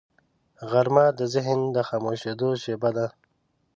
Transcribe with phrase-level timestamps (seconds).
[0.69, 3.07] غرمه د ذهن د خاموشیدو شیبه ده